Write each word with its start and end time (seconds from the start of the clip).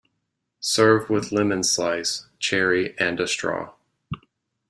Serve 0.59 1.11
with 1.11 1.31
lemon 1.31 1.61
slice, 1.63 2.25
cherry 2.39 2.97
and 2.97 3.19
a 3.19 3.27
straw. 3.27 3.71